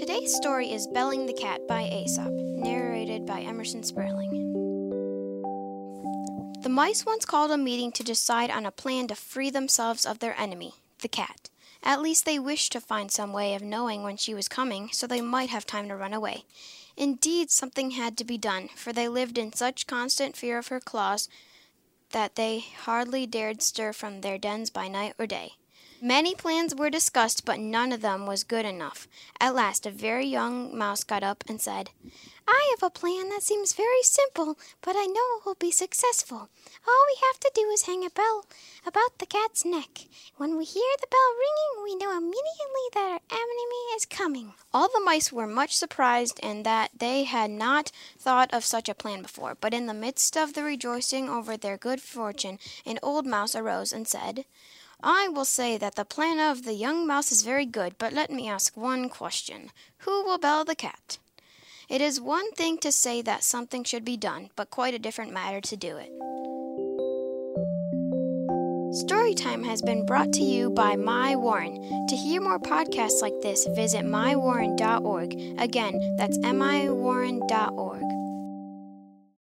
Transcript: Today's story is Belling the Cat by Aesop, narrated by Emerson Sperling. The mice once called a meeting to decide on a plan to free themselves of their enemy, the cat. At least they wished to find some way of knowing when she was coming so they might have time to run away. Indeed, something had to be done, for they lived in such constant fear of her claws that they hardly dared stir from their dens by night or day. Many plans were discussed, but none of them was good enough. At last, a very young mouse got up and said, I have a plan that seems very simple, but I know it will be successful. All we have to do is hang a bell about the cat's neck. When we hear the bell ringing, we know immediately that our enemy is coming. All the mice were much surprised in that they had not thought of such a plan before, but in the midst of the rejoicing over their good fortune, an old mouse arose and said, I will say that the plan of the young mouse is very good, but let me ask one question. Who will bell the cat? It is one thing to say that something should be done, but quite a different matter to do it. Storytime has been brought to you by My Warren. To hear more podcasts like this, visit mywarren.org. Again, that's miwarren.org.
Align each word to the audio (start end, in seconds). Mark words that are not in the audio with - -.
Today's 0.00 0.34
story 0.34 0.72
is 0.72 0.86
Belling 0.86 1.26
the 1.26 1.34
Cat 1.34 1.60
by 1.68 1.82
Aesop, 1.82 2.32
narrated 2.32 3.26
by 3.26 3.42
Emerson 3.42 3.82
Sperling. 3.82 4.30
The 6.62 6.70
mice 6.70 7.04
once 7.04 7.26
called 7.26 7.50
a 7.50 7.58
meeting 7.58 7.92
to 7.92 8.02
decide 8.02 8.50
on 8.50 8.64
a 8.64 8.70
plan 8.70 9.08
to 9.08 9.14
free 9.14 9.50
themselves 9.50 10.06
of 10.06 10.18
their 10.18 10.34
enemy, 10.40 10.72
the 11.02 11.08
cat. 11.08 11.50
At 11.82 12.00
least 12.00 12.24
they 12.24 12.38
wished 12.38 12.72
to 12.72 12.80
find 12.80 13.12
some 13.12 13.34
way 13.34 13.54
of 13.54 13.60
knowing 13.60 14.02
when 14.02 14.16
she 14.16 14.32
was 14.32 14.48
coming 14.48 14.88
so 14.90 15.06
they 15.06 15.20
might 15.20 15.50
have 15.50 15.66
time 15.66 15.86
to 15.88 15.96
run 15.96 16.14
away. 16.14 16.44
Indeed, 16.96 17.50
something 17.50 17.90
had 17.90 18.16
to 18.16 18.24
be 18.24 18.38
done, 18.38 18.70
for 18.74 18.94
they 18.94 19.06
lived 19.06 19.36
in 19.36 19.52
such 19.52 19.86
constant 19.86 20.34
fear 20.34 20.56
of 20.56 20.68
her 20.68 20.80
claws 20.80 21.28
that 22.12 22.36
they 22.36 22.64
hardly 22.84 23.26
dared 23.26 23.60
stir 23.60 23.92
from 23.92 24.22
their 24.22 24.38
dens 24.38 24.70
by 24.70 24.88
night 24.88 25.12
or 25.18 25.26
day. 25.26 25.56
Many 26.02 26.34
plans 26.34 26.74
were 26.74 26.88
discussed, 26.88 27.44
but 27.44 27.60
none 27.60 27.92
of 27.92 28.00
them 28.00 28.24
was 28.24 28.42
good 28.42 28.64
enough. 28.64 29.06
At 29.38 29.54
last, 29.54 29.84
a 29.84 29.90
very 29.90 30.26
young 30.26 30.76
mouse 30.76 31.04
got 31.04 31.22
up 31.22 31.44
and 31.46 31.60
said, 31.60 31.90
I 32.48 32.70
have 32.70 32.82
a 32.82 32.90
plan 32.90 33.28
that 33.28 33.42
seems 33.42 33.74
very 33.74 34.02
simple, 34.02 34.58
but 34.80 34.96
I 34.96 35.04
know 35.04 35.36
it 35.36 35.44
will 35.44 35.56
be 35.56 35.70
successful. 35.70 36.48
All 36.88 37.04
we 37.06 37.18
have 37.26 37.38
to 37.40 37.50
do 37.54 37.68
is 37.68 37.82
hang 37.82 38.06
a 38.06 38.08
bell 38.10 38.46
about 38.86 39.18
the 39.18 39.26
cat's 39.26 39.62
neck. 39.66 40.06
When 40.38 40.56
we 40.56 40.64
hear 40.64 40.90
the 41.00 41.06
bell 41.06 41.34
ringing, 41.38 41.84
we 41.84 41.96
know 41.96 42.16
immediately 42.16 42.86
that 42.94 43.20
our 43.30 43.38
enemy 43.38 43.82
is 43.94 44.06
coming. 44.06 44.54
All 44.72 44.88
the 44.88 45.02
mice 45.04 45.30
were 45.30 45.46
much 45.46 45.76
surprised 45.76 46.40
in 46.42 46.62
that 46.62 46.92
they 46.98 47.24
had 47.24 47.50
not 47.50 47.92
thought 48.18 48.52
of 48.54 48.64
such 48.64 48.88
a 48.88 48.94
plan 48.94 49.20
before, 49.20 49.54
but 49.60 49.74
in 49.74 49.84
the 49.84 49.92
midst 49.92 50.34
of 50.34 50.54
the 50.54 50.62
rejoicing 50.64 51.28
over 51.28 51.58
their 51.58 51.76
good 51.76 52.00
fortune, 52.00 52.58
an 52.86 52.98
old 53.02 53.26
mouse 53.26 53.54
arose 53.54 53.92
and 53.92 54.08
said, 54.08 54.46
I 55.02 55.28
will 55.28 55.44
say 55.44 55.78
that 55.78 55.94
the 55.94 56.04
plan 56.04 56.38
of 56.38 56.64
the 56.64 56.74
young 56.74 57.06
mouse 57.06 57.32
is 57.32 57.42
very 57.42 57.64
good, 57.64 57.94
but 57.98 58.12
let 58.12 58.30
me 58.30 58.48
ask 58.48 58.76
one 58.76 59.08
question. 59.08 59.70
Who 59.98 60.24
will 60.24 60.38
bell 60.38 60.64
the 60.64 60.74
cat? 60.74 61.18
It 61.88 62.00
is 62.00 62.20
one 62.20 62.52
thing 62.52 62.78
to 62.78 62.92
say 62.92 63.22
that 63.22 63.42
something 63.42 63.82
should 63.82 64.04
be 64.04 64.16
done, 64.16 64.50
but 64.56 64.70
quite 64.70 64.94
a 64.94 64.98
different 64.98 65.32
matter 65.32 65.60
to 65.60 65.76
do 65.76 65.96
it. 65.96 66.10
Storytime 69.04 69.64
has 69.64 69.82
been 69.82 70.04
brought 70.04 70.32
to 70.34 70.42
you 70.42 70.70
by 70.70 70.96
My 70.96 71.36
Warren. 71.36 72.06
To 72.08 72.16
hear 72.16 72.40
more 72.40 72.58
podcasts 72.58 73.22
like 73.22 73.40
this, 73.40 73.66
visit 73.74 74.04
mywarren.org. 74.04 75.32
Again, 75.58 76.16
that's 76.16 76.38
miwarren.org. 76.38 77.89